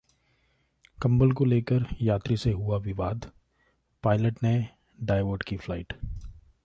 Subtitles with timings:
[1.01, 3.31] कंबल को लेकर यात्री से हुआ विवाद,
[4.03, 4.67] पायलट ने
[5.03, 5.93] डायवर्ट की फ्लाइट